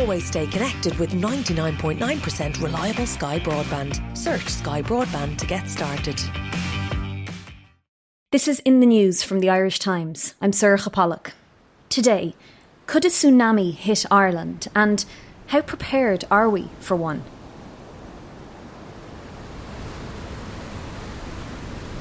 [0.00, 4.16] always stay connected with 99.9% reliable Sky Broadband.
[4.16, 6.20] Search Sky Broadband to get started.
[8.32, 10.34] This is in the news from the Irish Times.
[10.42, 11.32] I'm Sorcha Pollak.
[11.88, 12.34] Today,
[12.86, 15.04] could a tsunami hit Ireland and
[15.48, 17.22] how prepared are we for one?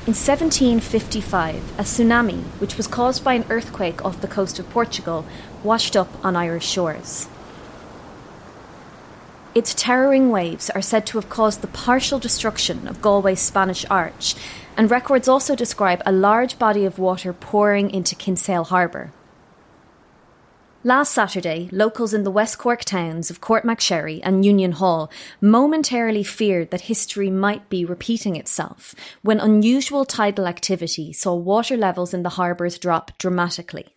[0.06, 5.26] In 1755, a tsunami, which was caused by an earthquake off the coast of Portugal,
[5.64, 7.30] washed up on Irish shores.
[9.56, 14.36] Its towering waves are said to have caused the partial destruction of Galway's Spanish Arch,
[14.76, 19.12] and records also describe a large body of water pouring into Kinsale Harbour.
[20.84, 26.72] Last Saturday, locals in the West Cork towns of Courtmacsherry and Union Hall momentarily feared
[26.72, 32.36] that history might be repeating itself when unusual tidal activity saw water levels in the
[32.42, 33.93] harbours drop dramatically.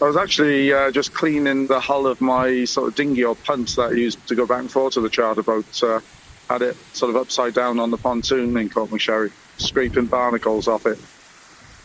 [0.00, 3.74] I was actually uh, just cleaning the hull of my sort of dinghy or punt
[3.76, 5.82] that I used to go back and forth to the charter boat.
[5.82, 6.00] Uh,
[6.48, 10.98] had it sort of upside down on the pontoon in Courtmacsherry, scraping barnacles off it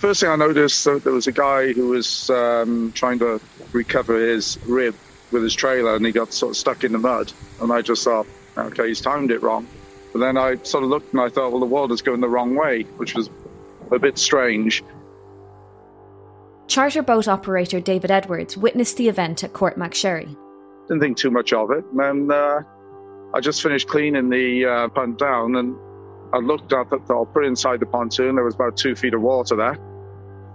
[0.03, 3.39] first thing I noticed, uh, there was a guy who was um, trying to
[3.71, 4.95] recover his rib
[5.31, 7.31] with his trailer, and he got sort of stuck in the mud.
[7.61, 9.65] And I just thought, okay, he's timed it wrong.
[10.11, 12.53] But then I sort of looked and I thought, well, the water's going the wrong
[12.53, 13.29] way, which was
[13.91, 14.83] a bit strange.
[16.73, 20.35] Charter boat operator David Edwards witnessed the event at Court Courtmacsherry.
[20.87, 21.85] Didn't think too much of it.
[21.99, 22.61] And uh,
[23.31, 25.75] I just finished cleaning the uh, punt down and
[26.33, 28.33] I looked up at the, put inside the pontoon.
[28.33, 29.73] There was about two feet of water there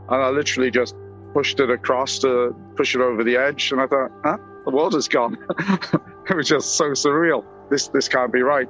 [0.09, 0.97] and I literally just
[1.35, 3.71] pushed it across to push it over the edge.
[3.71, 4.39] And I thought, huh?
[4.65, 5.39] The water's gone.
[6.29, 7.45] it was just so surreal.
[7.71, 8.69] This this can't be right.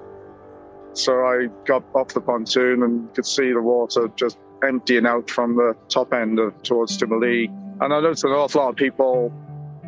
[0.92, 5.56] So I got off the pontoon and could see the water just emptying out from
[5.56, 7.50] the top end of towards Timoleague.
[7.80, 9.32] And I noticed an awful lot of people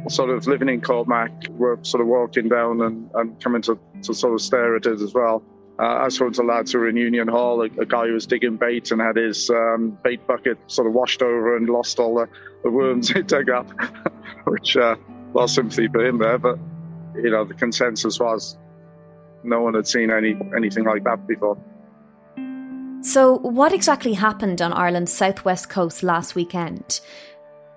[0.08, 4.14] sort of living in Courtmac were sort of walking down and, and coming to, to
[4.14, 5.42] sort of stare at it as well.
[5.78, 8.26] Uh, I saw the lads who were in Union Hall, a, a, guy who was
[8.26, 12.16] digging bait and had his um, bait bucket sort of washed over and lost all
[12.16, 12.28] the,
[12.62, 13.70] the worms he dug up,
[14.44, 14.96] which, uh,
[15.32, 16.38] well, sympathy for him there.
[16.38, 16.58] But,
[17.14, 18.58] you know, the consensus was
[19.42, 21.56] no one had seen any anything like that before.
[23.02, 27.00] So, what exactly happened on Ireland's southwest coast last weekend?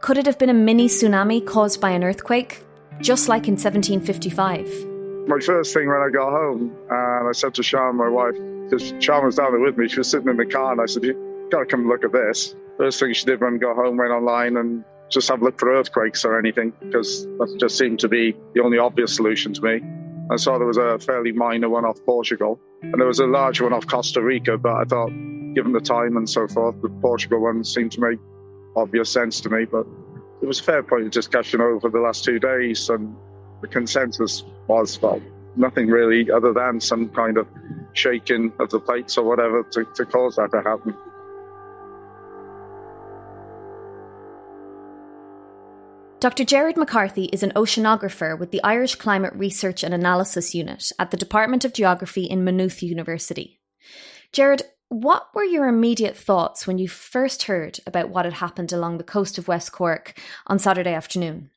[0.02, 2.62] Could it have been a mini tsunami caused by an earthquake,
[3.00, 4.94] just like in 1755?
[5.28, 8.36] my first thing when I got home, and I said to Sean, my wife,
[8.70, 10.86] because Sean was down there with me, she was sitting in the car, and I
[10.86, 13.76] said, "You got to come look at this." First thing she did when I got
[13.76, 17.78] home, went online and just have a look for earthquakes or anything, because that just
[17.78, 19.84] seemed to be the only obvious solution to me.
[20.32, 23.62] I saw there was a fairly minor one off Portugal, and there was a large
[23.62, 25.10] one off Costa Rica, but I thought,
[25.54, 28.20] given the time and so forth, the Portugal one seemed to make
[28.76, 29.66] obvious sense to me.
[29.66, 29.86] But
[30.42, 33.16] it was a fair point of discussion over the last two days, and
[33.62, 35.22] the consensus was well,
[35.56, 37.48] nothing really other than some kind of
[37.94, 40.96] shaking of the plates or whatever to, to cause that to happen.
[46.24, 46.46] Dr.
[46.46, 51.18] Gerard McCarthy is an oceanographer with the Irish Climate Research and Analysis Unit at the
[51.18, 53.60] Department of Geography in Maynooth University.
[54.32, 59.00] Gerard, what were your immediate thoughts when you first heard about what had happened along
[59.00, 60.18] the coast of West Cork
[60.48, 61.50] on Saturday afternoon?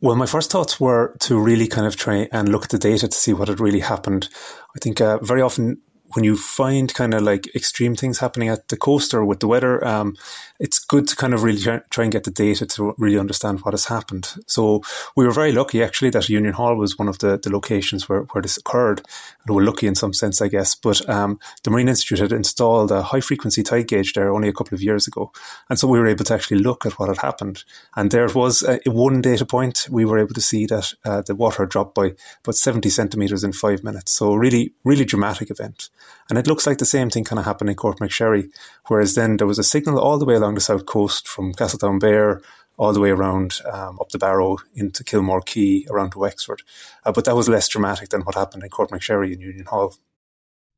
[0.00, 3.06] Well, my first thoughts were to really kind of try and look at the data
[3.06, 4.30] to see what had really happened.
[4.74, 5.80] I think uh, very often
[6.14, 9.48] when you find kind of like extreme things happening at the coast or with the
[9.48, 10.16] weather, um,
[10.60, 11.60] it's good to kind of really
[11.90, 14.32] try and get the data to really understand what has happened.
[14.46, 14.82] So
[15.16, 18.20] we were very lucky actually that Union Hall was one of the, the locations where,
[18.20, 19.02] where this occurred.
[19.44, 20.74] And we're lucky in some sense, I guess.
[20.74, 24.52] But um, the Marine Institute had installed a high frequency tide gauge there only a
[24.52, 25.32] couple of years ago.
[25.68, 27.64] And so we were able to actually look at what had happened.
[27.96, 29.88] And there was uh, one data point.
[29.90, 33.52] We were able to see that uh, the water dropped by about 70 centimetres in
[33.52, 34.12] five minutes.
[34.12, 35.90] So really, really dramatic event.
[36.28, 38.50] And it looks like the same thing kind of happened in Courtmacsherry,
[38.86, 42.42] whereas then there was a signal all the way along the south coast from Castletownbere
[42.76, 46.62] all the way around um, up the Barrow into Kilmore Quay around to Wexford.
[47.04, 49.94] Uh, but that was less dramatic than what happened in Courtmacsherry and Union Hall.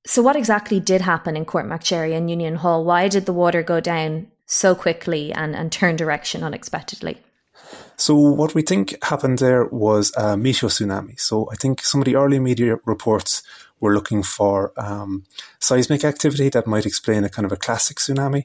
[0.05, 2.85] So, what exactly did happen in Courtmacsherry and Union Hall?
[2.85, 7.19] Why did the water go down so quickly and, and turn direction unexpectedly?
[7.97, 11.19] So what we think happened there was a meteo tsunami.
[11.19, 13.43] So I think some of the early media reports
[13.81, 15.25] were looking for um,
[15.59, 18.45] seismic activity that might explain a kind of a classic tsunami.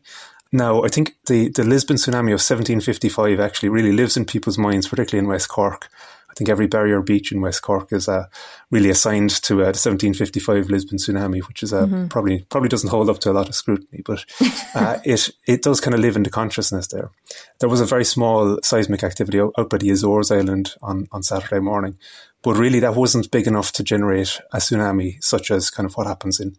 [0.51, 4.87] Now, I think the, the Lisbon tsunami of 1755 actually really lives in people's minds,
[4.87, 5.89] particularly in West Cork.
[6.31, 8.27] I think every barrier beach in West Cork is uh,
[8.69, 12.07] really assigned to uh, the 1755 Lisbon tsunami, which is uh, mm-hmm.
[12.07, 14.25] probably probably doesn't hold up to a lot of scrutiny, but
[14.75, 17.11] uh, it it does kind of live in the consciousness there.
[17.59, 21.21] There was a very small seismic activity out, out by the Azores Island on, on
[21.21, 21.97] Saturday morning,
[22.41, 26.07] but really that wasn't big enough to generate a tsunami, such as kind of what
[26.07, 26.55] happens in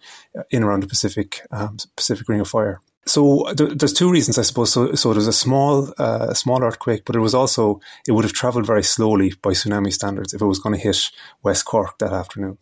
[0.51, 2.83] in around the Pacific um, Pacific Ring of Fire.
[3.05, 4.73] So th- there's two reasons, I suppose.
[4.73, 8.25] So, so there's a small, uh, a small earthquake, but it was also it would
[8.25, 11.11] have travelled very slowly by tsunami standards if it was going to hit
[11.43, 12.59] West Cork that afternoon.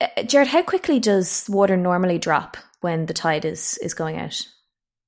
[0.00, 4.46] Uh, Gerard, how quickly does water normally drop when the tide is is going out?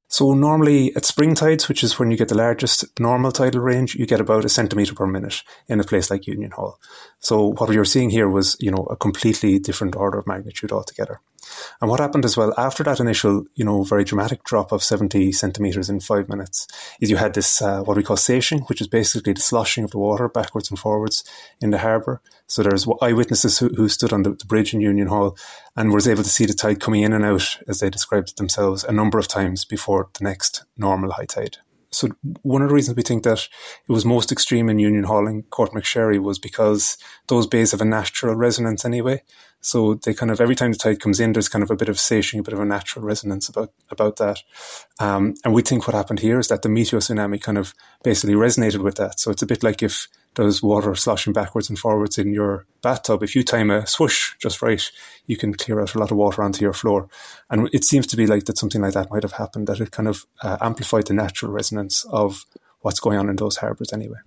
[0.08, 3.96] So normally at spring tides, which is when you get the largest normal tidal range,
[3.96, 6.78] you get about a centimetre per minute in a place like Union Hall.
[7.18, 10.70] So what we were seeing here was, you know, a completely different order of magnitude
[10.70, 11.20] altogether.
[11.80, 15.32] And what happened as well after that initial, you know, very dramatic drop of 70
[15.32, 16.66] centimetres in five minutes
[17.00, 19.90] is you had this, uh, what we call seiching, which is basically the sloshing of
[19.90, 21.24] the water backwards and forwards
[21.60, 22.20] in the harbour.
[22.46, 25.36] So there's eyewitnesses who, who stood on the, the, bridge in Union Hall
[25.76, 28.36] and was able to see the tide coming in and out, as they described it
[28.36, 31.56] themselves, a number of times before the next normal high tide.
[31.94, 32.08] So
[32.42, 33.38] one of the reasons we think that
[33.88, 36.98] it was most extreme in Union Hall and Courtmacsherry was because
[37.28, 39.22] those bays have a natural resonance anyway.
[39.64, 41.88] So they kind of every time the tide comes in, there's kind of a bit
[41.88, 44.42] of seiching, a bit of a natural resonance about about that.
[45.00, 48.34] Um, and we think what happened here is that the meteo tsunami kind of basically
[48.34, 49.18] resonated with that.
[49.18, 53.22] So it's a bit like if there's water sloshing backwards and forwards in your bathtub.
[53.22, 54.82] If you time a swoosh just right,
[55.26, 57.08] you can clear out a lot of water onto your floor.
[57.48, 59.92] And it seems to be like that something like that might have happened, that it
[59.92, 62.44] kind of uh, amplified the natural resonance of
[62.80, 64.18] what's going on in those harbours anyway.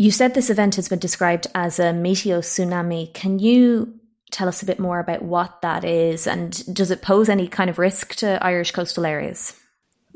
[0.00, 3.12] You said this event has been described as a meteo tsunami.
[3.12, 4.00] Can you
[4.30, 7.68] tell us a bit more about what that is and does it pose any kind
[7.68, 9.54] of risk to Irish coastal areas?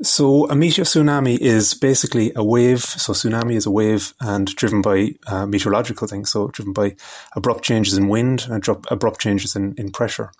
[0.01, 2.81] So a meteo tsunami is basically a wave.
[2.81, 6.31] So tsunami is a wave and driven by uh, meteorological things.
[6.31, 6.95] So driven by
[7.35, 10.31] abrupt changes in wind and abrupt changes in, in pressure.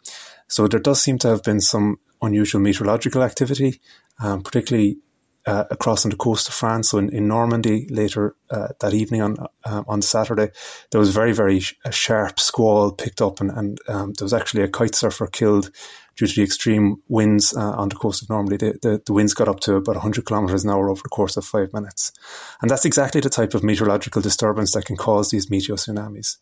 [0.48, 3.80] So there does seem to have been some unusual meteorological activity,
[4.18, 4.98] um, particularly
[5.45, 6.89] uh, across on the coast of France.
[6.89, 10.51] So in, in Normandy later uh, that evening on uh, on Saturday,
[10.92, 14.33] there was very very sh- a sharp squall picked up, and, and um, there was
[14.33, 15.71] actually a kite surfer killed
[16.15, 18.57] due to the extreme winds uh, on the coast of Normandy.
[18.57, 21.36] The, the, the, winds got up to about 100 kilometres an hour over the course
[21.38, 22.13] of five minutes.
[22.62, 26.38] And that's exactly the type of meteorological disturbance that can cause these meteor tsunamis.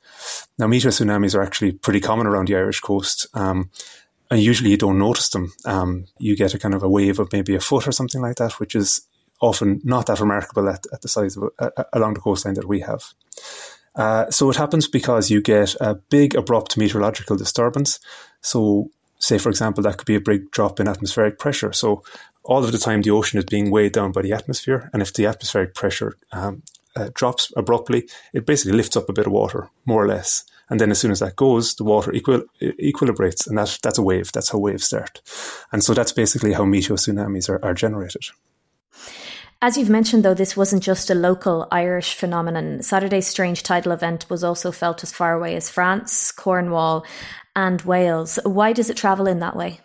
[0.59, 3.27] Now, meteor tsunamis are actually pretty common around the Irish coast.
[3.33, 3.71] Um,
[4.33, 5.53] and usually you don't notice them.
[5.63, 8.37] Um, you get a kind of a wave of maybe a foot or something like
[8.37, 9.07] that, which is
[9.39, 11.51] often not that remarkable at, at the size of
[11.93, 13.03] along the coastline that we have.
[13.95, 17.99] Uh, so it happens because you get a big abrupt meteorological disturbance.
[18.41, 18.89] So
[19.19, 21.71] say, for example, that could be a big drop in atmospheric pressure.
[21.71, 22.03] So
[22.43, 24.89] all of the time, the ocean is being weighed down by the atmosphere.
[24.93, 26.63] And if the atmospheric pressure um,
[26.95, 30.43] uh, drops abruptly, it basically lifts up a bit of water, more or less.
[30.69, 34.03] And then as soon as that goes, the water equil- equilibrates, and that, that's a
[34.03, 34.31] wave.
[34.31, 35.21] That's how waves start.
[35.71, 38.23] And so that's basically how meteo tsunamis are, are generated.
[39.61, 42.81] As you've mentioned, though, this wasn't just a local Irish phenomenon.
[42.81, 47.05] Saturday's strange tidal event was also felt as far away as France, Cornwall,
[47.55, 48.39] and Wales.
[48.43, 49.79] Why does it travel in that way?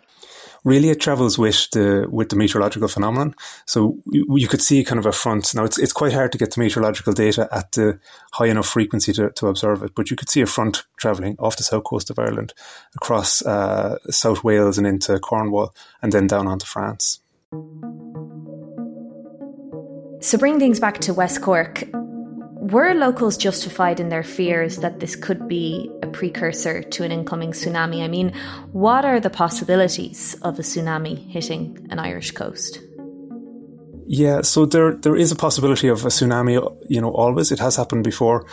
[0.63, 3.35] Really it travels with the with the meteorological phenomenon.
[3.65, 5.53] So you, could see kind of a front.
[5.53, 7.99] Now it's it's quite hard to get the meteorological data at the
[8.33, 11.57] high enough frequency to, to observe it, but you could see a front travelling off
[11.57, 12.53] the south coast of Ireland,
[12.95, 17.19] across uh, South Wales and into Cornwall, and then down onto France.
[20.21, 21.83] So bring things back to West Cork.
[22.61, 27.53] Were locals justified in their fears that this could be a precursor to an incoming
[27.53, 28.03] tsunami?
[28.03, 28.33] I mean,
[28.73, 32.81] what are the possibilities of a tsunami hitting an Irish coast?
[34.07, 36.59] Yeah, so there there is a possibility of a tsunami.
[36.89, 38.45] You know, always it has happened before.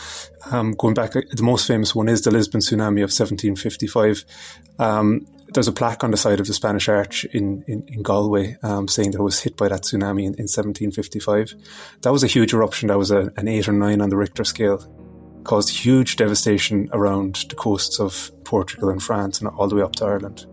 [0.52, 4.24] Um, going back, the most famous one is the Lisbon tsunami of 1755.
[4.78, 8.58] Um, there's a plaque on the side of the Spanish Arch in, in, in Galway
[8.62, 11.54] um, saying that it was hit by that tsunami in, in 1755.
[12.02, 12.88] That was a huge eruption.
[12.88, 14.78] That was a, an eight or nine on the Richter scale.
[15.44, 19.96] Caused huge devastation around the coasts of Portugal and France and all the way up
[19.96, 20.44] to Ireland.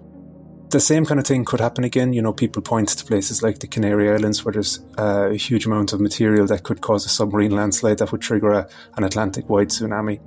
[0.70, 2.14] The same kind of thing could happen again.
[2.14, 5.92] You know, people point to places like the Canary Islands where there's a huge amount
[5.92, 9.68] of material that could cause a submarine landslide that would trigger a, an Atlantic wide
[9.68, 10.22] tsunami.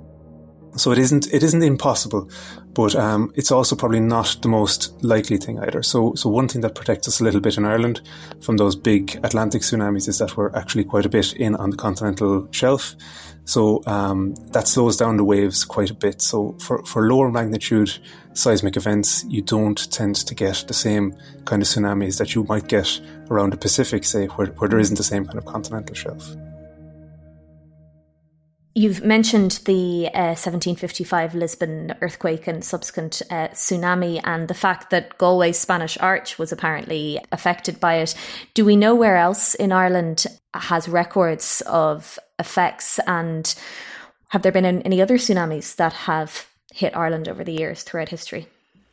[0.77, 2.29] So it isn't it isn't impossible,
[2.73, 5.83] but um, it's also probably not the most likely thing either.
[5.83, 8.01] So so one thing that protects us a little bit in Ireland
[8.41, 11.77] from those big Atlantic tsunamis is that we're actually quite a bit in on the
[11.77, 12.95] continental shelf.
[13.47, 16.21] So um, that slows down the waves quite a bit.
[16.21, 17.97] So for, for lower magnitude
[18.33, 21.15] seismic events, you don't tend to get the same
[21.45, 22.99] kind of tsunamis that you might get
[23.31, 26.35] around the Pacific, say, where, where there isn't the same kind of continental shelf.
[28.77, 35.17] You've mentioned the uh, 1755 Lisbon earthquake and subsequent uh, tsunami, and the fact that
[35.17, 38.13] Galway's Spanish Arch was apparently affected by it.
[38.53, 43.55] Do we know where else in Ireland has records of effects, and
[44.29, 48.45] have there been any other tsunamis that have hit Ireland over the years throughout history?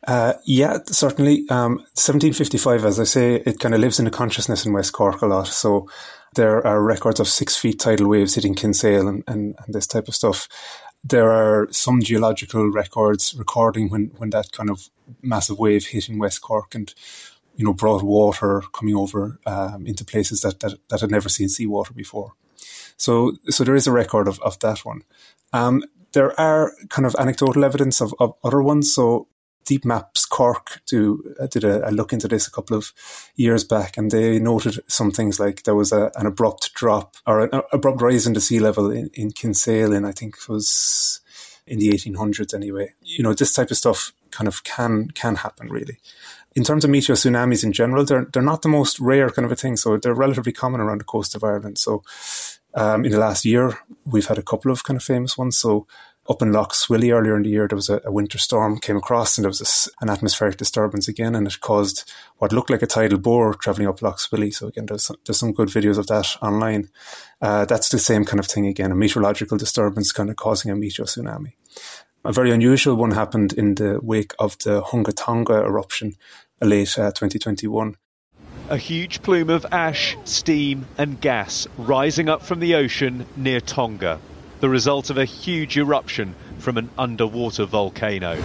[0.07, 1.47] Uh, yeah, certainly.
[1.49, 5.21] Um, 1755, as I say, it kind of lives in the consciousness in West Cork
[5.21, 5.47] a lot.
[5.47, 5.87] So
[6.35, 10.07] there are records of six feet tidal waves hitting Kinsale and, and, and this type
[10.07, 10.47] of stuff.
[11.03, 14.89] There are some geological records recording when, when that kind of
[15.21, 16.93] massive wave hit in West Cork and,
[17.55, 21.49] you know, brought water coming over um, into places that, that, that had never seen
[21.49, 22.33] seawater before.
[22.97, 25.01] So, so there is a record of, of that one.
[25.53, 28.93] Um, there are kind of anecdotal evidence of, of other ones.
[28.93, 29.27] So
[29.65, 32.93] Deep Maps Cork do, uh, did a, a, look into this a couple of
[33.35, 37.41] years back, and they noted some things like there was a, an abrupt drop or
[37.41, 41.19] an abrupt rise in the sea level in, in Kinsale, and I think it was
[41.67, 42.93] in the 1800s anyway.
[43.01, 45.97] You know, this type of stuff kind of can can happen really.
[46.55, 49.51] In terms of meteor tsunamis in general, they're they're not the most rare kind of
[49.51, 51.77] a thing, so they're relatively common around the coast of Ireland.
[51.77, 52.03] So,
[52.75, 55.57] um, in the last year, we've had a couple of kind of famous ones.
[55.57, 55.87] So
[56.27, 58.97] up in Lough Swilly earlier in the year, there was a, a winter storm came
[58.97, 62.81] across and there was a, an atmospheric disturbance again, and it caused what looked like
[62.81, 64.53] a tidal bore traveling up Lough Swilly.
[64.53, 66.89] So again, there's some, there's some good videos of that online.
[67.41, 70.75] Uh, that's the same kind of thing again, a meteorological disturbance kind of causing a
[70.75, 71.53] meteor tsunami.
[72.23, 76.15] A very unusual one happened in the wake of the Hunga Tonga eruption,
[76.59, 77.97] late uh, 2021.
[78.69, 84.19] A huge plume of ash, steam, and gas rising up from the ocean near Tonga
[84.65, 88.35] the result of a huge eruption from an underwater volcano.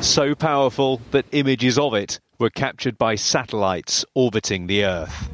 [0.00, 5.28] So powerful that images of it were captured by satellites orbiting the Earth.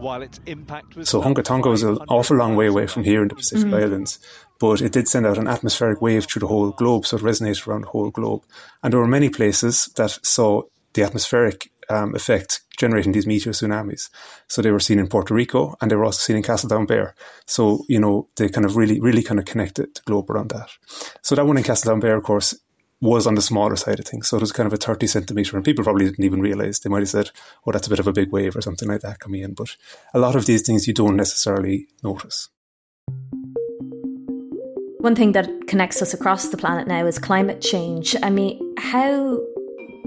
[0.00, 3.22] While its impact was so Hunga Tonga was an awful long way away from here
[3.22, 3.80] in the Pacific mm.
[3.80, 4.18] Islands,
[4.58, 7.68] but it did send out an atmospheric wave through the whole globe, so it resonated
[7.68, 8.42] around the whole globe.
[8.82, 10.62] And there were many places that saw
[10.94, 14.10] the atmospheric um, effect generating these meteor tsunamis.
[14.48, 17.12] So they were seen in Puerto Rico and they were also seen in Castletownbere.
[17.46, 20.68] So, you know, they kind of really, really kind of connected the globe around that.
[21.22, 22.58] So that one in Castletownbere, of course,
[23.00, 24.28] was on the smaller side of things.
[24.28, 26.80] So it was kind of a 30 centimeter and people probably didn't even realize.
[26.80, 27.30] They might have said,
[27.64, 29.54] oh, that's a bit of a big wave or something like that coming in.
[29.54, 29.76] But
[30.12, 32.48] a lot of these things you don't necessarily notice.
[34.98, 38.16] One thing that connects us across the planet now is climate change.
[38.22, 39.40] I mean, how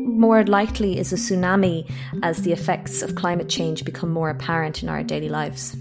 [0.06, 1.90] more likely is a tsunami
[2.24, 5.76] as the effects of climate change become more apparent in our daily lives?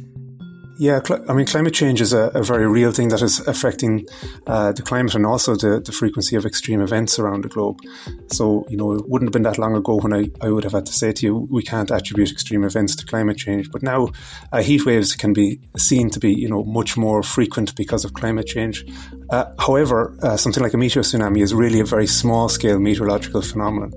[0.76, 4.08] Yeah, I mean, climate change is a, a, very real thing that is affecting
[4.48, 7.78] uh, the climate and also the, the, frequency of extreme events around the globe.
[8.32, 10.72] So, you know, it wouldn't have been that long ago when I, I would have
[10.72, 13.70] had to say to you, we can't attribute extreme events to climate change.
[13.70, 14.08] But now
[14.50, 18.14] uh, heat waves can be seen to be, you know, much more frequent because of
[18.14, 18.84] climate change.
[19.30, 23.42] Uh, however, uh, something like a meteor tsunami is really a very small scale meteorological
[23.42, 23.92] phenomenon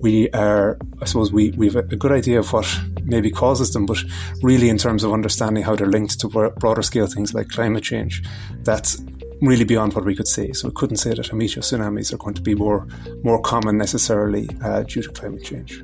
[0.00, 2.66] we are, I suppose, we, we have a good idea of what
[3.10, 3.98] maybe causes them, but
[4.42, 8.22] really, in terms of understanding how they're linked to broader scale things like climate change,
[8.62, 9.02] that's
[9.42, 10.52] really beyond what we could say.
[10.52, 12.86] So we couldn't say that meteor tsunamis are going to be more
[13.22, 15.82] more common necessarily uh, due to climate change.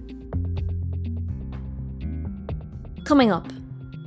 [3.05, 3.47] Coming up,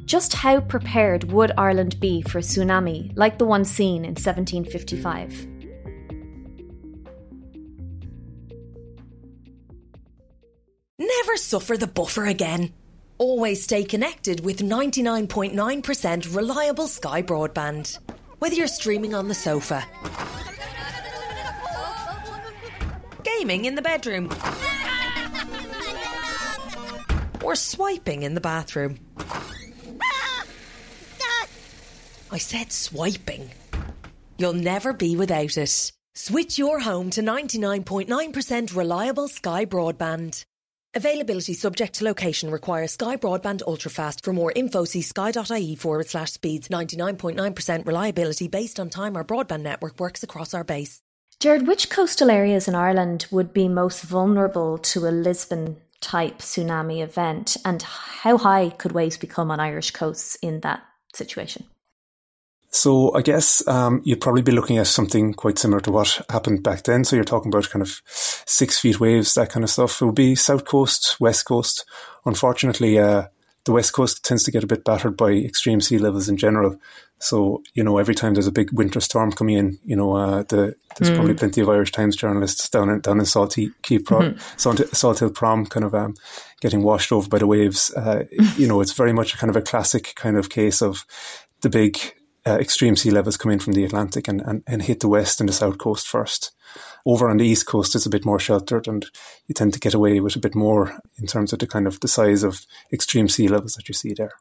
[0.06, 5.48] just how prepared would Ireland be for a tsunami like the one seen in 1755?
[11.00, 12.74] Never suffer the buffer again.
[13.20, 18.00] Always stay connected with 99.9% reliable Sky broadband.
[18.40, 19.86] Whether you're streaming on the sofa,
[23.24, 24.30] gaming in the bedroom,
[27.44, 28.98] or swiping in the bathroom.
[32.32, 33.52] I said swiping.
[34.38, 35.92] You'll never be without it.
[36.16, 40.46] Switch your home to 99.9% reliable Sky broadband.
[41.00, 44.22] Availability subject to location requires Sky Broadband Ultrafast.
[44.22, 46.68] For more info, see sky.ie forward slash speeds.
[46.68, 51.02] 99.9% reliability based on time our broadband network works across our base.
[51.40, 57.02] Gerard, which coastal areas in Ireland would be most vulnerable to a Lisbon type tsunami
[57.02, 57.56] event?
[57.64, 60.84] And how high could waves become on Irish coasts in that
[61.16, 61.64] situation?
[62.72, 66.64] So I guess um, you'd probably be looking at something quite similar to what happened
[66.64, 67.04] back then.
[67.04, 70.02] So you're talking about kind of six feet waves, that kind of stuff.
[70.02, 71.86] It would be south coast, west coast.
[72.26, 73.24] Unfortunately, uh,
[73.66, 76.80] the west coast tends to get a bit battered by extreme sea levels in general.
[77.20, 80.44] So you know, every time there's a big winter storm coming in, you know, uh,
[80.44, 81.16] the, there's mm.
[81.16, 84.94] probably plenty of Irish Times journalists down in down in Salty Key Pro, mm-hmm.
[84.94, 86.16] Salt Hill Prom, kind of um,
[86.62, 87.94] getting washed over by the waves.
[87.94, 88.24] Uh,
[88.58, 91.06] you know, it's very much kind of a classic kind of case of
[91.62, 92.00] the big
[92.46, 95.40] uh, extreme sea levels come in from the Atlantic and, and, and hit the west
[95.40, 96.52] and the south coast first.
[97.06, 99.06] Over on the east coast, it's a bit more sheltered, and
[99.48, 102.00] you tend to get away with a bit more in terms of the kind of
[102.00, 104.34] the size of extreme sea levels that you see there.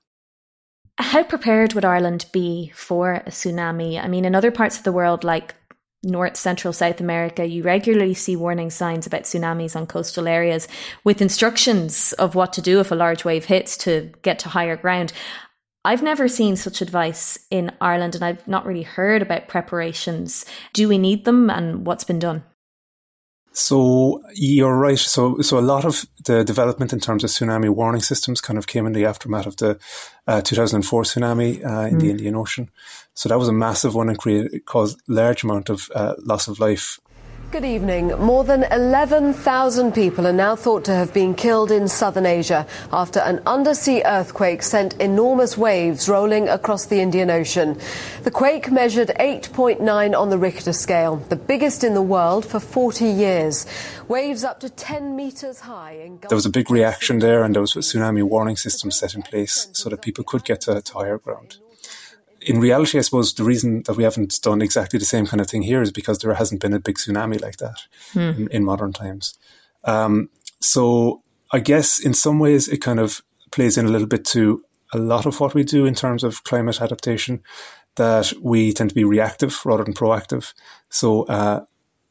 [0.99, 4.03] How prepared would Ireland be for a tsunami?
[4.03, 5.55] I mean, in other parts of the world, like
[6.03, 10.69] North Central South America, you regularly see warning signs about tsunamis on coastal areas
[11.05, 14.77] with instructions of what to do if a large wave hits to get to higher
[14.77, 15.13] ground.
[15.85, 20.45] I've never seen such advice in Ireland and I've not really heard about preparations.
[20.73, 22.45] Do we need them and what's been done?
[23.53, 24.99] So you're right.
[24.99, 28.69] So so a lot of the development in terms of tsunami warning systems kind of
[28.69, 29.79] came in the aftermath of the
[30.29, 32.01] uh, 2004 tsunami uh, in mm.
[32.01, 32.71] the Indian Ocean.
[33.15, 36.61] So that was a massive one and created caused large amount of uh, loss of
[36.61, 37.01] life
[37.51, 38.09] Good evening.
[38.19, 43.21] More than 11,000 people are now thought to have been killed in southern Asia after
[43.21, 47.81] an undersea earthquake sent enormous waves rolling across the Indian Ocean.
[48.25, 53.07] The quake measured 8.9 on the Richter scale, the biggest in the world for 40
[53.07, 53.65] years.
[54.09, 56.11] Waves up to 10 meters high.
[56.29, 59.23] There was a big reaction there, and there was a tsunami warning system set in
[59.23, 61.57] place so that people could get to, to higher ground
[62.41, 65.49] in reality, I suppose the reason that we haven't done exactly the same kind of
[65.49, 67.79] thing here is because there hasn't been a big tsunami like that
[68.13, 68.37] mm.
[68.37, 69.39] in, in, modern times.
[69.85, 70.31] Um,
[70.61, 74.63] so I guess in some ways it kind of plays in a little bit to
[74.93, 77.43] a lot of what we do in terms of climate adaptation,
[77.97, 80.55] that we tend to be reactive rather than proactive.
[80.89, 81.65] So, uh,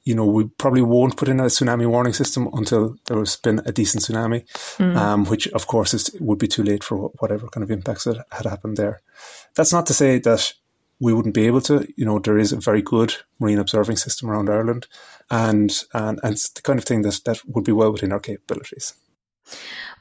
[0.07, 3.73] you know, we probably won't put in a tsunami warning system until there's been a
[3.73, 4.47] decent tsunami,
[4.77, 4.95] mm.
[4.95, 8.25] um, which of course is, would be too late for whatever kind of impacts that
[8.31, 9.01] had happened there.
[9.55, 10.53] That's not to say that
[11.01, 11.85] we wouldn't be able to.
[11.97, 14.87] You know, there is a very good marine observing system around Ireland,
[15.29, 18.21] and and, and it's the kind of thing that that would be well within our
[18.21, 18.93] capabilities.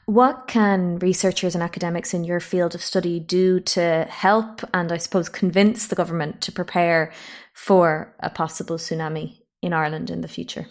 [0.05, 4.97] What can researchers and academics in your field of study do to help and I
[4.97, 7.11] suppose convince the government to prepare
[7.53, 10.67] for a possible tsunami in Ireland in the future?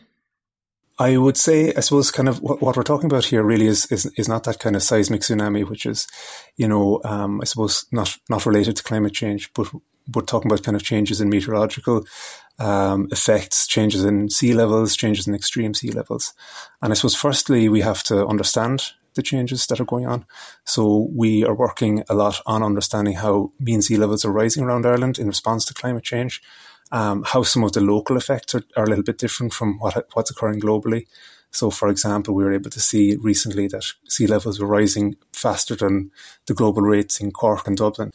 [0.98, 3.86] I would say, I suppose, kind of what, what we're talking about here really is,
[3.92, 6.06] is is not that kind of seismic tsunami, which is,
[6.56, 9.68] you know, um, I suppose not not related to climate change, but
[10.14, 12.06] we're talking about kind of changes in meteorological
[12.58, 16.32] um, effects, changes in sea levels, changes in extreme sea levels,
[16.80, 20.24] and I suppose firstly we have to understand the changes that are going on.
[20.64, 24.86] So we are working a lot on understanding how mean sea levels are rising around
[24.86, 26.42] Ireland in response to climate change
[26.92, 30.06] um, how some of the local effects are, are, a little bit different from what
[30.14, 31.06] what's occurring globally.
[31.50, 35.74] So, for example, we were able to see recently that sea levels were rising faster
[35.74, 36.10] than
[36.46, 38.12] the global rates in Cork and Dublin.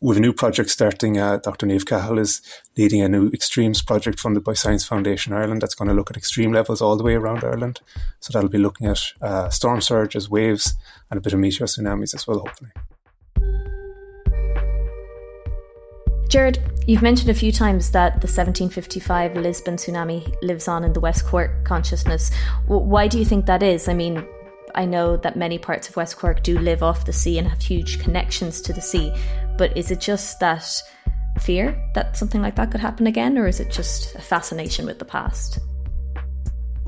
[0.00, 1.66] With a new project starting, uh, Dr.
[1.66, 2.42] Niamh Cahill is
[2.76, 6.18] leading a new extremes project funded by Science Foundation Ireland that's going to look at
[6.18, 7.80] extreme levels all the way around Ireland.
[8.20, 10.74] So that'll be looking at uh, storm surges, waves,
[11.10, 12.70] and a bit of meteor tsunamis as well, hopefully.
[16.28, 21.00] Gerard, you've mentioned a few times that the 1755 Lisbon tsunami lives on in the
[21.00, 22.32] West Cork consciousness.
[22.66, 23.88] Why do you think that is?
[23.88, 24.26] I mean,
[24.74, 27.60] I know that many parts of West Cork do live off the sea and have
[27.60, 29.12] huge connections to the sea,
[29.56, 30.68] but is it just that
[31.40, 34.98] fear that something like that could happen again, or is it just a fascination with
[34.98, 35.60] the past?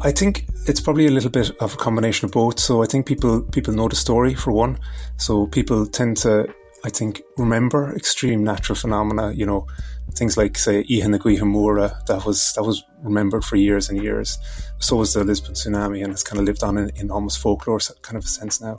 [0.00, 2.60] I think it's probably a little bit of a combination of both.
[2.60, 4.78] So I think people people know the story for one.
[5.16, 6.46] So people tend to
[6.84, 9.32] I think, remember extreme natural phenomena.
[9.32, 9.66] You know,
[10.14, 14.38] things like say Gaoithe that was that was remembered for years and years.
[14.78, 17.80] So was the Lisbon tsunami, and it's kind of lived on in, in almost folklore
[18.02, 18.76] kind of a sense now.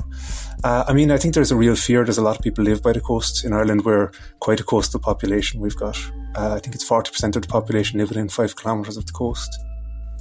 [0.64, 2.06] Uh, I mean, I think there's a real fear.
[2.06, 3.84] There's a lot of people live by the coast in Ireland.
[3.84, 5.60] We're quite a coastal population.
[5.60, 5.98] We've got,
[6.36, 9.12] uh, I think it's forty percent of the population live within five kilometres of the
[9.12, 9.60] coast.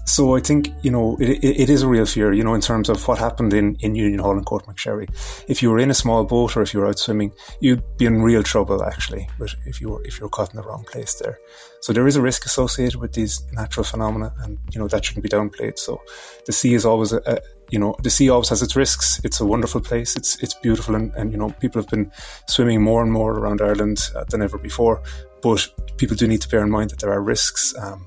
[0.08, 2.62] So I think, you know, it, it, it is a real fear, you know, in
[2.62, 5.06] terms of what happened in, in Union Hall and Courtmacsherry.
[5.48, 8.06] If you were in a small boat or if you were out swimming, you'd be
[8.06, 10.84] in real trouble actually, but if you were, if you were caught in the wrong
[10.90, 11.38] place there.
[11.82, 15.22] So there is a risk associated with these natural phenomena and, you know, that shouldn't
[15.22, 15.78] be downplayed.
[15.78, 16.00] So
[16.46, 17.38] the sea is always a, a
[17.70, 19.20] you know, the sea always has its risks.
[19.24, 20.16] It's a wonderful place.
[20.16, 22.10] It's it's beautiful, and, and you know, people have been
[22.46, 25.02] swimming more and more around Ireland uh, than ever before.
[25.42, 25.68] But
[25.98, 27.74] people do need to bear in mind that there are risks.
[27.78, 28.06] Um,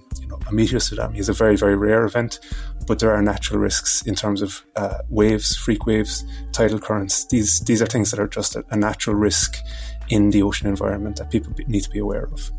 [0.52, 2.40] a meteor tsunami is a very, very rare event,
[2.88, 7.26] but there are natural risks in terms of uh, waves, freak waves, tidal currents.
[7.26, 9.58] These these are things that are just a, a natural risk
[10.10, 12.52] in the ocean environment that people need to be aware of.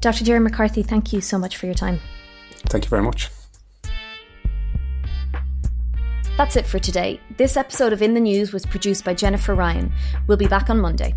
[0.00, 0.24] Dr.
[0.24, 1.98] Gerard McCarthy, thank you so much for your time.
[2.68, 3.30] Thank you very much.
[6.36, 7.20] That's it for today.
[7.38, 9.92] This episode of In the News was produced by Jennifer Ryan.
[10.26, 11.14] We'll be back on Monday.